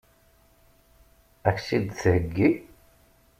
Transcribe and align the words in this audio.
Ad 1.47 1.53
k-tt-id-theggi? 1.55 2.49